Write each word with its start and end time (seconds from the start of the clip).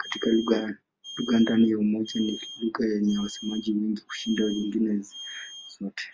Kati 0.00 0.18
ya 0.24 0.32
lugha 1.18 1.40
ndani 1.40 1.70
ya 1.70 1.78
Umoja 1.78 2.20
ni 2.20 2.40
lugha 2.62 2.84
yenye 2.86 3.18
wasemaji 3.18 3.72
wengi 3.72 4.00
kushinda 4.00 4.44
nyingine 4.54 5.04
zote. 5.78 6.04